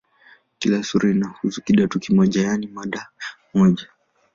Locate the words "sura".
0.83-1.09